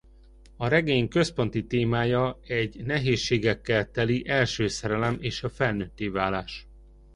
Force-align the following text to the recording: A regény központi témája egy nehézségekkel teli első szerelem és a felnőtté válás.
A 0.57 0.67
regény 0.67 1.07
központi 1.07 1.65
témája 1.65 2.39
egy 2.47 2.85
nehézségekkel 2.85 3.91
teli 3.91 4.27
első 4.27 4.67
szerelem 4.67 5.17
és 5.19 5.43
a 5.43 5.49
felnőtté 5.49 6.07
válás. 6.07 6.67